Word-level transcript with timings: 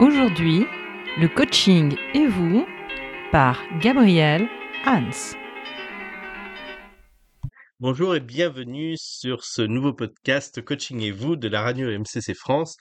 Aujourd'hui, 0.00 0.64
le 1.18 1.28
coaching 1.28 1.94
et 2.14 2.26
vous 2.26 2.66
par 3.32 3.60
Gabriel 3.82 4.48
Hans. 4.86 5.36
Bonjour 7.80 8.16
et 8.16 8.20
bienvenue 8.20 8.96
sur 8.96 9.44
ce 9.44 9.60
nouveau 9.60 9.92
podcast 9.92 10.64
Coaching 10.64 11.02
et 11.02 11.10
vous 11.10 11.36
de 11.36 11.48
la 11.48 11.60
radio 11.60 11.90
MCC 11.90 12.32
France 12.32 12.78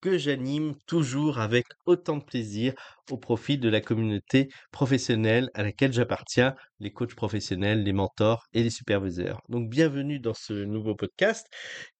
que 0.00 0.18
j'anime 0.18 0.74
toujours 0.86 1.38
avec 1.38 1.66
autant 1.86 2.18
de 2.18 2.24
plaisir 2.24 2.74
au 3.10 3.16
profit 3.16 3.58
de 3.58 3.68
la 3.68 3.80
communauté 3.80 4.48
professionnelle 4.70 5.50
à 5.54 5.62
laquelle 5.62 5.92
j'appartiens, 5.92 6.54
les 6.80 6.92
coachs 6.92 7.14
professionnels, 7.14 7.82
les 7.82 7.92
mentors 7.92 8.44
et 8.52 8.62
les 8.62 8.70
superviseurs. 8.70 9.40
Donc 9.48 9.68
bienvenue 9.68 10.20
dans 10.20 10.34
ce 10.34 10.52
nouveau 10.52 10.94
podcast 10.94 11.46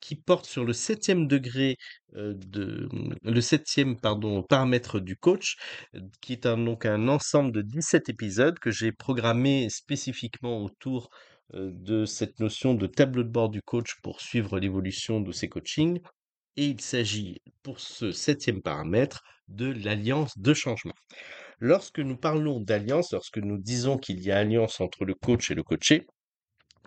qui 0.00 0.16
porte 0.16 0.46
sur 0.46 0.64
le 0.64 0.72
septième 0.72 1.26
degré 1.26 1.76
euh, 2.14 2.34
de 2.36 2.88
le 3.22 3.40
septième 3.40 3.98
pardon 4.01 4.42
paramètre 4.42 5.01
du 5.01 5.16
coach, 5.16 5.56
euh, 5.95 6.01
qui 6.20 6.34
est 6.34 6.46
donc 6.46 6.87
un 6.87 7.09
ensemble 7.09 7.52
de 7.52 7.62
17 7.62 8.09
épisodes 8.09 8.59
que 8.59 8.70
j'ai 8.70 8.92
programmé 8.92 9.68
spécifiquement 9.70 10.62
autour 10.62 11.10
euh, 11.54 11.70
de 11.73 12.04
cette 12.04 12.40
notion 12.40 12.74
de 12.74 12.87
tableau 12.87 13.23
de 13.23 13.30
bord 13.30 13.48
du 13.48 13.62
coach 13.62 13.95
pour 14.02 14.20
suivre 14.20 14.59
l'évolution 14.59 15.20
de 15.20 15.32
ses 15.32 15.48
coachings 15.48 16.01
et 16.57 16.66
il 16.66 16.80
s'agit 16.80 17.41
pour 17.62 17.80
ce 17.80 18.12
septième 18.12 18.62
paramètre 18.62 19.23
de 19.48 19.73
l'alliance 19.84 20.37
de 20.38 20.55
changement. 20.55 20.95
Lorsque 21.61 21.98
nous 21.98 22.16
parlons 22.16 22.61
d'alliance, 22.61 23.12
lorsque 23.12 23.38
nous 23.38 23.59
disons 23.59 23.98
qu'il 23.98 24.21
y 24.21 24.30
a 24.30 24.38
alliance 24.38 24.80
entre 24.80 25.05
le 25.05 25.15
coach 25.15 25.51
et 25.51 25.55
le 25.55 25.62
coaché, 25.62 26.07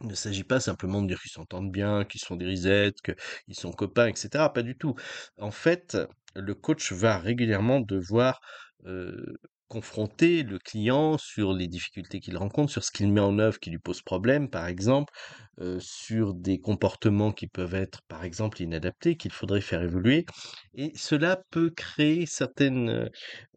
il 0.02 0.08
ne 0.08 0.16
s'agit 0.16 0.44
pas 0.44 0.60
simplement 0.60 1.02
de 1.02 1.08
dire 1.08 1.22
qu'ils 1.22 1.32
s'entendent 1.32 1.72
bien, 1.72 2.06
qu'ils 2.06 2.22
sont 2.22 2.36
des 2.36 2.46
risettes, 2.46 3.02
qu'ils 3.02 3.56
sont 3.56 3.72
copains, 3.72 4.08
etc. 4.08 4.46
Pas 4.54 4.64
du 4.64 4.76
tout. 4.78 4.96
En 5.38 5.52
fait, 5.52 5.98
le 6.36 6.56
coach 6.56 6.92
va 6.92 7.18
régulièrement 7.20 7.82
devoir 7.82 8.42
euh, 8.86 9.38
confronter 9.72 10.44
le 10.44 10.60
client 10.60 11.18
sur 11.18 11.54
les 11.54 11.70
difficultés 11.70 12.20
qu'il 12.20 12.36
rencontre, 12.36 12.74
sur 12.74 12.84
ce 12.84 12.92
qu'il 12.92 13.10
met 13.10 13.22
en 13.22 13.40
œuvre 13.40 13.58
qui 13.58 13.70
lui 13.70 13.80
pose 13.80 14.02
problème, 14.02 14.50
par 14.50 14.68
exemple, 14.68 15.14
euh, 15.62 15.80
sur 15.80 16.34
des 16.34 16.60
comportements 16.60 17.32
qui 17.32 17.48
peuvent 17.48 17.74
être, 17.74 18.02
par 18.10 18.26
exemple, 18.26 18.62
inadaptés, 18.62 19.16
qu'il 19.16 19.32
faudrait 19.32 19.62
faire 19.62 19.82
évoluer. 19.82 20.26
Et 20.76 20.92
cela 20.98 21.42
peut 21.52 21.70
créer 21.70 22.26
certaines 22.26 22.90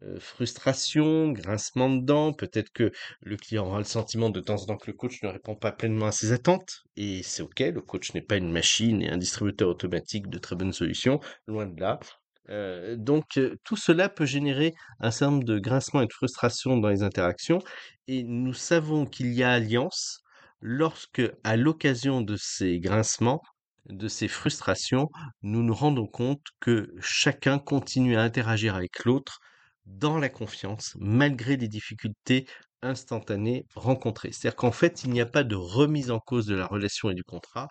euh, 0.03 0.19
frustrations, 0.19 1.33
grincements 1.33 1.89
de 1.89 2.05
dents. 2.05 2.31
Peut-être 2.31 2.71
que 2.71 2.93
le 3.19 3.35
client 3.35 3.67
aura 3.67 3.79
le 3.79 3.83
sentiment 3.83 4.29
de 4.29 4.39
temps 4.39 4.61
en 4.61 4.67
temps 4.67 4.77
que 4.77 4.89
le 4.89 4.95
coach 4.95 5.21
ne 5.21 5.27
répond 5.27 5.55
pas 5.55 5.73
pleinement 5.73 6.05
à 6.05 6.13
ses 6.13 6.31
attentes. 6.31 6.83
Et 6.95 7.23
c'est 7.23 7.41
OK, 7.41 7.59
le 7.59 7.81
coach 7.81 8.13
n'est 8.13 8.21
pas 8.21 8.37
une 8.37 8.53
machine 8.53 9.01
et 9.01 9.09
un 9.09 9.17
distributeur 9.17 9.67
automatique 9.67 10.29
de 10.29 10.37
très 10.37 10.55
bonnes 10.55 10.71
solutions, 10.71 11.19
loin 11.45 11.65
de 11.65 11.77
là. 11.81 11.99
Euh, 12.49 12.95
donc, 12.95 13.39
tout 13.63 13.75
cela 13.75 14.09
peut 14.09 14.25
générer 14.25 14.73
un 14.99 15.11
certain 15.11 15.31
nombre 15.31 15.45
de 15.45 15.59
grincements 15.59 16.01
et 16.01 16.07
de 16.07 16.13
frustrations 16.13 16.77
dans 16.77 16.89
les 16.89 17.03
interactions, 17.03 17.59
et 18.07 18.23
nous 18.23 18.53
savons 18.53 19.05
qu'il 19.05 19.33
y 19.33 19.43
a 19.43 19.51
alliance 19.51 20.19
lorsque, 20.61 21.21
à 21.43 21.55
l'occasion 21.57 22.21
de 22.21 22.35
ces 22.37 22.79
grincements, 22.79 23.41
de 23.89 24.07
ces 24.07 24.27
frustrations, 24.27 25.09
nous 25.43 25.63
nous 25.63 25.73
rendons 25.73 26.07
compte 26.07 26.41
que 26.59 26.93
chacun 26.99 27.59
continue 27.59 28.15
à 28.15 28.21
interagir 28.21 28.75
avec 28.75 29.05
l'autre 29.05 29.39
dans 29.85 30.17
la 30.17 30.29
confiance, 30.29 30.95
malgré 30.99 31.57
les 31.57 31.67
difficultés 31.67 32.47
instantanées 32.81 33.65
rencontrées. 33.75 34.31
C'est-à-dire 34.31 34.55
qu'en 34.55 34.71
fait, 34.71 35.03
il 35.03 35.11
n'y 35.11 35.21
a 35.21 35.25
pas 35.25 35.43
de 35.43 35.55
remise 35.55 36.11
en 36.11 36.19
cause 36.19 36.45
de 36.47 36.55
la 36.55 36.65
relation 36.67 37.09
et 37.09 37.15
du 37.15 37.23
contrat, 37.23 37.69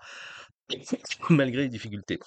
malgré 1.31 1.63
les 1.63 1.69
difficultés. 1.69 2.19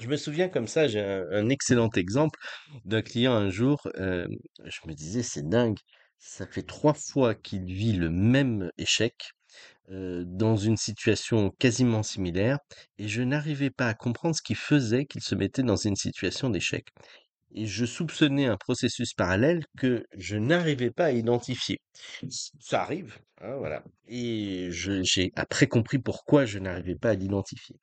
Je 0.00 0.08
me 0.08 0.16
souviens 0.16 0.48
comme 0.48 0.68
ça, 0.68 0.86
j'ai 0.86 1.00
un, 1.00 1.48
excellent 1.48 1.90
exemple 1.96 2.38
d'un 2.84 3.02
client 3.02 3.32
un 3.32 3.50
jour, 3.50 3.88
euh, 3.96 4.28
je 4.64 4.78
me 4.86 4.94
disais, 4.94 5.22
c'est 5.22 5.48
dingue, 5.48 5.78
ça 6.18 6.46
fait 6.46 6.62
trois 6.62 6.94
fois 6.94 7.34
qu'il 7.34 7.64
vit 7.64 7.94
le 7.94 8.10
même 8.10 8.70
échec 8.78 9.14
euh, 9.90 10.24
dans 10.26 10.56
une 10.56 10.76
situation 10.76 11.50
quasiment 11.58 12.02
similaire, 12.02 12.58
et 12.98 13.08
je 13.08 13.22
n'arrivais 13.22 13.70
pas 13.70 13.88
à 13.88 13.94
comprendre 13.94 14.36
ce 14.36 14.42
qui 14.42 14.54
faisait 14.54 15.06
qu'il 15.06 15.22
se 15.22 15.34
mettait 15.34 15.62
dans 15.62 15.76
une 15.76 15.96
situation 15.96 16.50
d'échec. 16.50 16.86
Et 17.54 17.66
je 17.66 17.86
soupçonnais 17.86 18.46
un 18.46 18.58
processus 18.58 19.14
parallèle 19.14 19.64
que 19.78 20.04
je 20.16 20.36
n'arrivais 20.36 20.90
pas 20.90 21.06
à 21.06 21.12
identifier. 21.12 21.80
Ça 22.60 22.82
arrive, 22.82 23.18
hein, 23.40 23.56
voilà. 23.56 23.82
Et 24.06 24.68
j'ai 24.70 25.32
après 25.34 25.66
compris 25.66 25.98
pourquoi 25.98 26.44
je 26.44 26.58
n'arrivais 26.58 26.96
pas 26.96 27.10
à 27.10 27.14
l'identifier. 27.14 27.76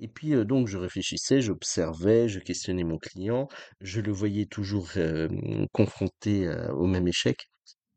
Et 0.00 0.08
puis 0.08 0.32
donc 0.44 0.66
je 0.66 0.78
réfléchissais, 0.78 1.40
j'observais, 1.40 2.28
je 2.28 2.40
questionnais 2.40 2.84
mon 2.84 2.98
client, 2.98 3.48
je 3.80 4.00
le 4.00 4.10
voyais 4.12 4.46
toujours 4.46 4.88
confronté 5.72 6.48
au 6.72 6.86
même 6.86 7.06
échec. 7.06 7.48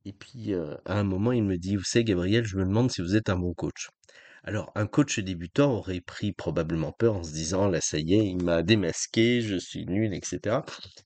Et 0.06 0.14
puis 0.14 0.54
à 0.54 1.00
un 1.00 1.04
moment, 1.04 1.32
il 1.32 1.44
me 1.44 1.58
dit, 1.58 1.78
vous 1.78 1.84
savez, 1.84 2.04
Gabriel, 2.04 2.46
je 2.46 2.58
me 2.58 2.66
demande 2.66 2.92
si 2.92 3.02
vous 3.02 3.16
êtes 3.16 3.30
un 3.30 3.38
bon 3.38 3.54
coach. 3.54 3.88
Alors, 4.46 4.74
un 4.76 4.88
coach 4.88 5.20
débutant 5.20 5.72
aurait 5.72 6.02
pris 6.02 6.34
probablement 6.34 6.92
peur 6.92 7.16
en 7.16 7.24
se 7.24 7.32
disant, 7.32 7.70
là, 7.70 7.80
ça 7.80 7.98
y 7.98 8.16
est, 8.16 8.28
il 8.28 8.44
m'a 8.44 8.62
démasqué, 8.62 9.40
je 9.40 9.56
suis 9.56 9.86
nul, 9.86 10.14
etc. 10.14 10.58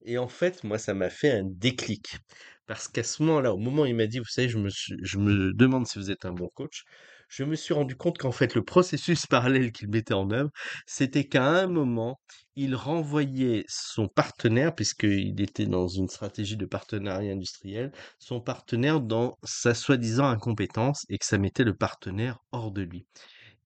Et 0.03 0.17
en 0.17 0.27
fait, 0.27 0.63
moi, 0.63 0.79
ça 0.79 0.95
m'a 0.95 1.11
fait 1.11 1.29
un 1.29 1.43
déclic. 1.45 2.17
Parce 2.65 2.87
qu'à 2.87 3.03
ce 3.03 3.21
moment-là, 3.21 3.53
au 3.53 3.57
moment 3.57 3.83
où 3.83 3.85
il 3.85 3.95
m'a 3.95 4.07
dit, 4.07 4.17
vous 4.17 4.25
savez, 4.25 4.49
je 4.49 4.57
me, 4.57 4.69
je 4.71 5.17
me 5.19 5.53
demande 5.53 5.85
si 5.85 5.99
vous 5.99 6.09
êtes 6.09 6.25
un 6.25 6.33
bon 6.33 6.49
coach, 6.55 6.83
je 7.27 7.43
me 7.43 7.55
suis 7.55 7.73
rendu 7.73 7.95
compte 7.95 8.17
qu'en 8.17 8.31
fait, 8.31 8.55
le 8.55 8.63
processus 8.63 9.25
parallèle 9.27 9.71
qu'il 9.71 9.89
mettait 9.89 10.13
en 10.13 10.31
œuvre, 10.31 10.49
c'était 10.85 11.25
qu'à 11.25 11.45
un 11.45 11.67
moment, 11.67 12.19
il 12.55 12.75
renvoyait 12.75 13.65
son 13.67 14.07
partenaire, 14.07 14.73
puisqu'il 14.73 15.39
était 15.41 15.67
dans 15.67 15.87
une 15.87 16.07
stratégie 16.07 16.57
de 16.57 16.65
partenariat 16.65 17.31
industriel, 17.33 17.91
son 18.19 18.41
partenaire 18.41 18.99
dans 18.99 19.37
sa 19.43 19.73
soi-disant 19.73 20.27
incompétence 20.27 21.05
et 21.09 21.17
que 21.17 21.25
ça 21.25 21.37
mettait 21.37 21.63
le 21.63 21.75
partenaire 21.75 22.39
hors 22.51 22.71
de 22.71 22.81
lui. 22.81 23.05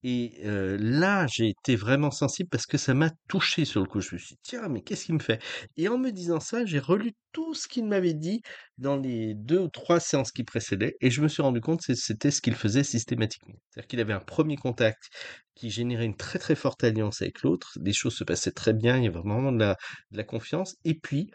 Et 0.03 0.41
là, 0.43 1.27
j'ai 1.27 1.49
été 1.49 1.75
vraiment 1.75 2.09
sensible 2.11 2.49
parce 2.49 2.65
que 2.65 2.77
ça 2.77 2.93
m'a 2.95 3.11
touché 3.27 3.65
sur 3.65 3.81
le 3.81 3.87
coup. 3.87 4.01
Je 4.01 4.15
me 4.15 4.19
suis 4.19 4.35
dit: 4.35 4.39
«Tiens, 4.43 4.67
mais 4.67 4.81
qu'est-ce 4.81 5.05
qu'il 5.05 5.15
me 5.15 5.19
fait?» 5.19 5.39
et 5.77 5.87
en 5.89 5.97
me 5.99 6.11
disant 6.11 6.39
ça, 6.39 6.65
j'ai 6.65 6.79
relu 6.79 7.13
tout 7.33 7.53
ce 7.53 7.67
qu'il 7.67 7.85
m'avait 7.85 8.13
dit 8.15 8.41
dans 8.79 8.97
les 8.97 9.35
deux 9.35 9.59
ou 9.59 9.67
trois 9.69 9.99
séances 9.99 10.31
qui 10.31 10.43
précédaient 10.43 10.95
et 11.01 11.11
je 11.11 11.21
me 11.21 11.27
suis 11.27 11.41
rendu 11.43 11.61
compte 11.61 11.81
que 11.85 11.93
c'était 11.93 12.31
ce 12.31 12.41
qu'il 12.41 12.55
faisait 12.55 12.83
systématiquement. 12.83 13.55
C'est-à-dire 13.69 13.87
qu'il 13.87 13.99
avait 13.99 14.13
un 14.13 14.19
premier 14.19 14.55
contact 14.57 15.09
qui 15.55 15.69
générait 15.69 16.05
une 16.05 16.17
très, 16.17 16.39
très 16.39 16.55
forte 16.55 16.83
alliance 16.83 17.21
avec 17.21 17.41
l'autre. 17.43 17.77
Les 17.81 17.93
choses 17.93 18.15
se 18.15 18.23
passaient 18.23 18.51
très 18.51 18.73
bien, 18.73 18.97
il 18.97 19.03
y 19.03 19.07
avait 19.07 19.19
vraiment 19.19 19.51
de 19.51 19.75
la 20.11 20.23
confiance 20.23 20.75
et 20.83 20.95
puis, 20.95 21.29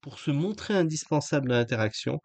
pour 0.00 0.18
se 0.18 0.30
montrer 0.30 0.74
indispensable 0.74 1.48
dans 1.48 1.54
l'interaction, 1.56 2.20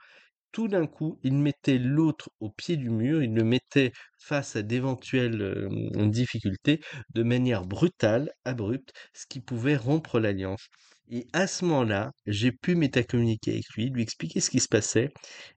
tout 0.52 0.68
d'un 0.68 0.88
coup, 0.88 1.20
il 1.24 1.34
mettait 1.36 1.78
l'autre 1.80 2.32
au 2.40 2.50
pied 2.52 2.78
du 2.78 2.90
mur, 2.90 3.24
il 3.24 3.34
le 3.34 3.44
mettait 3.44 3.92
face 4.18 4.56
à 4.56 4.62
d'éventuelles 4.62 5.70
difficultés 6.10 6.82
de 7.14 7.24
manière 7.24 7.66
brutale, 7.66 8.32
abrupte, 8.46 8.94
ce 9.14 9.26
qui 9.28 9.40
pouvait 9.40 9.78
rompre 9.78 10.20
l'alliance. 10.20 10.68
Et 11.10 11.26
à 11.32 11.48
ce 11.48 11.64
moment-là, 11.64 12.12
j'ai 12.26 12.52
pu 12.52 12.76
métacommuniquer 12.76 13.54
avec 13.54 13.70
lui, 13.76 13.90
lui 13.90 14.02
expliquer 14.02 14.42
ce 14.42 14.50
qui 14.50 14.60
se 14.60 14.68
passait. 14.68 15.10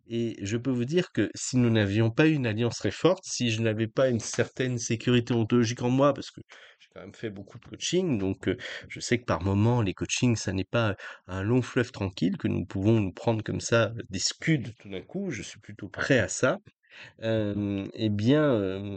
Et 0.07 0.37
je 0.43 0.57
peux 0.57 0.71
vous 0.71 0.85
dire 0.85 1.11
que 1.13 1.29
si 1.35 1.57
nous 1.57 1.71
n'avions 1.71 2.11
pas 2.11 2.27
une 2.27 2.47
alliance 2.47 2.77
très 2.77 2.93
forte, 2.93 3.25
si 3.25 3.51
je 3.51 3.61
n'avais 3.61 3.89
pas 3.89 4.09
une 4.11 4.21
certaine 4.21 4.79
sécurité 4.79 5.35
ontologique 5.35 5.83
en 5.83 5.91
moi, 5.91 6.15
parce 6.15 6.31
que 6.31 6.41
quand 6.93 7.01
même 7.01 7.15
fait 7.15 7.31
beaucoup 7.31 7.59
de 7.59 7.65
coaching, 7.65 8.19
donc 8.19 8.51
je 8.89 9.01
sais 9.01 9.19
que 9.19 9.25
par 9.25 9.43
moment, 9.43 9.81
les 9.81 9.95
coachings, 9.95 10.37
ça 10.37 10.53
n'est 10.53 10.65
pas 10.65 10.97
un 11.29 11.43
long 11.43 11.63
fleuve 11.63 11.93
tranquille, 11.93 12.37
que 12.37 12.49
nous 12.49 12.65
pouvons 12.65 13.01
nous 13.01 13.13
prendre 13.13 13.43
comme 13.45 13.61
ça 13.61 13.93
des 14.09 14.19
scuds 14.19 14.75
tout 14.81 14.89
d'un 14.89 15.01
coup, 15.01 15.31
je 15.31 15.43
suis 15.43 15.61
plutôt 15.61 15.89
prêt 15.89 16.19
à 16.19 16.29
ça. 16.29 16.59
Eh 17.23 18.09
bien, 18.11 18.89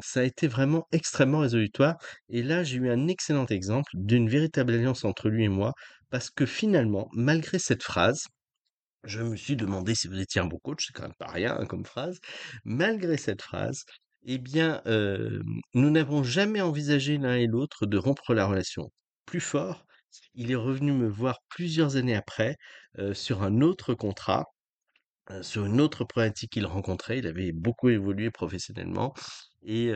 ça 0.00 0.20
a 0.20 0.22
été 0.24 0.46
vraiment 0.48 0.86
extrêmement 0.92 1.40
résolutoire. 1.40 1.96
Et 2.28 2.42
là, 2.42 2.64
j'ai 2.64 2.76
eu 2.76 2.90
un 2.90 3.08
excellent 3.08 3.46
exemple 3.46 3.90
d'une 3.94 4.28
véritable 4.28 4.74
alliance 4.74 5.04
entre 5.04 5.28
lui 5.28 5.44
et 5.44 5.48
moi, 5.48 5.72
parce 6.10 6.30
que 6.30 6.46
finalement, 6.46 7.08
malgré 7.12 7.58
cette 7.58 7.82
phrase, 7.82 8.24
je 9.04 9.22
me 9.22 9.36
suis 9.36 9.56
demandé 9.56 9.94
si 9.94 10.08
vous 10.08 10.18
étiez 10.20 10.40
un 10.40 10.46
bon 10.46 10.58
coach, 10.62 10.86
c'est 10.86 10.92
quand 10.94 11.02
même 11.02 11.12
pas 11.18 11.30
rien 11.30 11.56
hein, 11.58 11.66
comme 11.66 11.84
phrase. 11.84 12.18
Malgré 12.64 13.16
cette 13.18 13.42
phrase, 13.42 13.84
eh 14.26 14.38
bien, 14.38 14.80
nous 14.86 15.90
n'avons 15.90 16.22
jamais 16.22 16.60
envisagé 16.62 17.18
l'un 17.18 17.36
et 17.36 17.46
l'autre 17.46 17.86
de 17.86 17.98
rompre 17.98 18.32
la 18.34 18.46
relation. 18.46 18.90
Plus 19.26 19.40
fort, 19.40 19.84
il 20.34 20.50
est 20.50 20.56
revenu 20.56 20.92
me 20.92 21.08
voir 21.08 21.40
plusieurs 21.50 21.96
années 21.96 22.16
après, 22.16 22.56
sur 23.12 23.42
un 23.42 23.60
autre 23.60 23.94
contrat, 23.94 24.46
sur 25.42 25.66
une 25.66 25.80
autre 25.80 26.04
problématique 26.04 26.52
qu'il 26.52 26.66
rencontrait. 26.66 27.18
Il 27.18 27.26
avait 27.26 27.52
beaucoup 27.52 27.88
évolué 27.88 28.30
professionnellement 28.30 29.14
et 29.62 29.92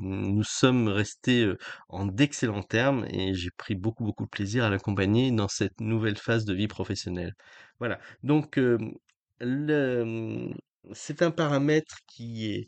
nous 0.00 0.44
sommes 0.44 0.88
restés, 0.88 1.52
en 1.88 2.06
d'excellents 2.06 2.62
termes 2.62 3.06
et 3.10 3.34
j'ai 3.34 3.50
pris 3.56 3.74
beaucoup, 3.74 4.04
beaucoup 4.04 4.24
de 4.24 4.30
plaisir 4.30 4.64
à 4.64 4.70
l'accompagner 4.70 5.30
dans 5.30 5.48
cette 5.48 5.80
nouvelle 5.80 6.16
phase 6.16 6.44
de 6.44 6.54
vie 6.54 6.68
professionnelle. 6.68 7.32
Voilà, 7.78 8.00
donc 8.22 8.58
le 9.40 10.50
c'est 10.92 11.22
un 11.22 11.30
paramètre 11.30 11.94
qui 12.08 12.46
est 12.50 12.66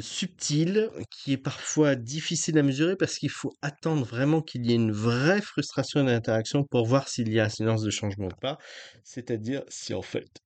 subtil, 0.00 0.88
qui 1.10 1.32
est 1.32 1.38
parfois 1.38 1.96
difficile 1.96 2.58
à 2.58 2.62
mesurer 2.62 2.94
parce 2.94 3.16
qu'il 3.16 3.30
faut 3.30 3.52
attendre 3.62 4.06
vraiment 4.06 4.40
qu'il 4.40 4.66
y 4.66 4.72
ait 4.72 4.76
une 4.76 4.92
vraie 4.92 5.40
frustration 5.40 6.04
d'interaction 6.04 6.62
pour 6.62 6.86
voir 6.86 7.08
s'il 7.08 7.32
y 7.32 7.40
a 7.40 7.46
un 7.46 7.48
silence 7.48 7.82
de 7.82 7.90
changement 7.90 8.26
ou 8.26 8.40
pas. 8.40 8.58
C'est-à-dire 9.02 9.64
si 9.68 9.92
en 9.94 10.02
fait 10.02 10.43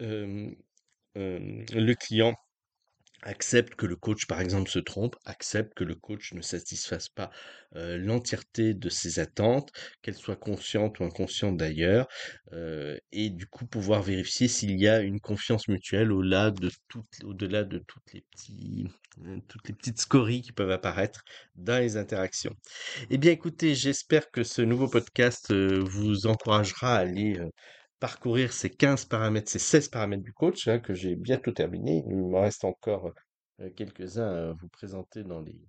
le 0.00 1.94
client 1.94 2.34
accepte 3.22 3.74
que 3.74 3.86
le 3.86 3.96
coach, 3.96 4.26
par 4.26 4.40
exemple, 4.40 4.70
se 4.70 4.78
trompe, 4.78 5.16
accepte 5.24 5.74
que 5.74 5.82
le 5.84 5.96
coach 5.96 6.32
ne 6.34 6.42
satisfasse 6.42 7.08
pas 7.08 7.30
l'entièreté 7.72 8.72
de 8.74 8.88
ses 8.88 9.18
attentes, 9.18 9.72
qu'elles 10.02 10.14
soient 10.14 10.36
conscientes 10.36 11.00
ou 11.00 11.04
inconscientes 11.04 11.56
d'ailleurs, 11.56 12.06
et 13.12 13.30
du 13.30 13.46
coup 13.46 13.66
pouvoir 13.66 14.02
vérifier 14.02 14.46
s'il 14.48 14.78
y 14.78 14.86
a 14.86 15.00
une 15.00 15.18
confiance 15.18 15.66
mutuelle 15.66 16.12
au-delà 16.12 16.52
de 16.52 16.70
toutes, 16.88 17.06
les 18.12 18.84
toutes 19.48 19.68
les 19.68 19.74
petites 19.74 19.98
scories 19.98 20.42
qui 20.42 20.52
peuvent 20.52 20.70
apparaître 20.70 21.24
dans 21.56 21.80
les 21.80 21.96
interactions. 21.96 22.54
Eh 23.10 23.18
bien, 23.18 23.32
écoutez, 23.32 23.74
j'espère 23.74 24.30
que 24.30 24.44
ce 24.44 24.62
nouveau 24.62 24.88
podcast 24.88 25.52
vous 25.52 26.26
encouragera 26.26 26.96
à 26.96 27.00
aller 27.00 27.40
parcourir 28.00 28.52
ces 28.52 28.70
15 28.70 29.06
paramètres, 29.06 29.50
ces 29.50 29.58
16 29.58 29.88
paramètres 29.88 30.22
du 30.22 30.32
coach, 30.32 30.68
hein, 30.68 30.78
que 30.78 30.94
j'ai 30.94 31.16
bientôt 31.16 31.52
terminé. 31.52 32.04
Il 32.08 32.16
me 32.16 32.38
reste 32.38 32.64
encore 32.64 33.12
euh, 33.60 33.70
quelques-uns 33.76 34.50
à 34.50 34.52
vous 34.52 34.68
présenter 34.68 35.24
dans 35.24 35.40
les, 35.40 35.60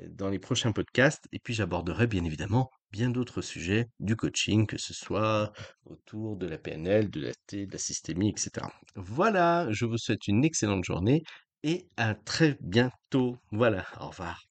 euh, 0.00 0.06
dans 0.10 0.28
les 0.28 0.38
prochains 0.38 0.72
podcasts. 0.72 1.26
Et 1.32 1.38
puis 1.38 1.54
j'aborderai 1.54 2.06
bien 2.06 2.24
évidemment 2.24 2.70
bien 2.90 3.10
d'autres 3.10 3.42
sujets 3.42 3.88
du 4.00 4.16
coaching, 4.16 4.66
que 4.66 4.78
ce 4.78 4.94
soit 4.94 5.52
autour 5.84 6.36
de 6.36 6.46
la 6.46 6.58
PNL, 6.58 7.10
de 7.10 7.20
la 7.20 7.32
T, 7.46 7.66
de 7.66 7.72
la 7.72 7.78
systémie, 7.78 8.30
etc. 8.30 8.66
Voilà, 8.94 9.66
je 9.70 9.84
vous 9.84 9.98
souhaite 9.98 10.26
une 10.28 10.44
excellente 10.44 10.84
journée 10.84 11.22
et 11.62 11.88
à 11.96 12.14
très 12.14 12.56
bientôt. 12.60 13.38
Voilà, 13.50 13.84
au 14.00 14.08
revoir. 14.08 14.42